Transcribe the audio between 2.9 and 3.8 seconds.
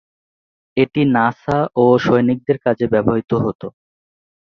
ব্যবহৃত হত।